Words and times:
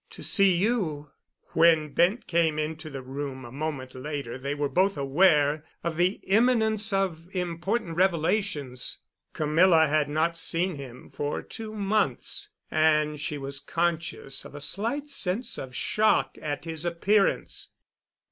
"To 0.09 0.23
see 0.23 0.55
you——" 0.55 1.11
When 1.49 1.93
Bent 1.93 2.25
came 2.25 2.57
into 2.57 2.89
the 2.89 3.03
room 3.03 3.45
a 3.45 3.51
moment 3.51 3.93
later 3.93 4.35
they 4.35 4.55
were 4.55 4.67
both 4.67 4.97
aware 4.97 5.63
of 5.83 5.95
the 5.95 6.13
imminence 6.23 6.91
of 6.91 7.27
important 7.35 7.95
revelations. 7.97 9.01
Camilla 9.33 9.85
had 9.85 10.09
not 10.09 10.39
seen 10.39 10.73
him 10.73 11.11
for 11.11 11.43
two 11.43 11.75
months, 11.75 12.49
and 12.71 13.21
she 13.21 13.37
was 13.37 13.59
conscious 13.59 14.43
of 14.43 14.55
a 14.55 14.59
slight 14.59 15.07
sense 15.07 15.59
of 15.59 15.75
shock 15.75 16.35
at 16.41 16.65
his 16.65 16.83
appearance. 16.83 17.69